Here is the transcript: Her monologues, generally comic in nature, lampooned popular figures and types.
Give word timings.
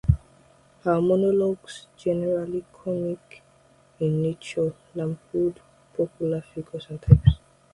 Her 0.83 0.99
monologues, 0.99 1.85
generally 1.95 2.65
comic 2.73 3.43
in 3.99 4.23
nature, 4.23 4.73
lampooned 4.95 5.59
popular 5.95 6.41
figures 6.41 6.87
and 6.89 6.99
types. 6.99 7.33